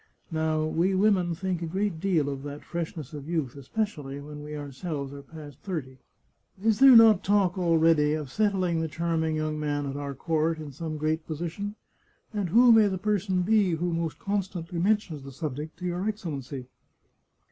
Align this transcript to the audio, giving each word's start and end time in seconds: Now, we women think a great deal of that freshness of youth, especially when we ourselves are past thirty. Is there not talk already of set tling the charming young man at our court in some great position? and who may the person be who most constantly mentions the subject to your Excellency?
Now, 0.31 0.65
we 0.65 0.95
women 0.95 1.35
think 1.35 1.61
a 1.61 1.67
great 1.67 1.99
deal 1.99 2.27
of 2.27 2.41
that 2.41 2.63
freshness 2.63 3.13
of 3.13 3.29
youth, 3.29 3.55
especially 3.55 4.19
when 4.19 4.41
we 4.41 4.55
ourselves 4.57 5.13
are 5.13 5.21
past 5.21 5.59
thirty. 5.61 5.99
Is 6.59 6.79
there 6.79 6.95
not 6.95 7.23
talk 7.23 7.55
already 7.55 8.13
of 8.15 8.31
set 8.31 8.53
tling 8.53 8.81
the 8.81 8.87
charming 8.87 9.35
young 9.35 9.59
man 9.59 9.85
at 9.85 9.95
our 9.97 10.15
court 10.15 10.57
in 10.57 10.71
some 10.71 10.97
great 10.97 11.27
position? 11.27 11.75
and 12.33 12.49
who 12.49 12.71
may 12.71 12.87
the 12.87 12.97
person 12.97 13.43
be 13.43 13.73
who 13.73 13.93
most 13.93 14.17
constantly 14.17 14.79
mentions 14.79 15.21
the 15.21 15.31
subject 15.31 15.77
to 15.77 15.85
your 15.85 16.07
Excellency? 16.09 16.65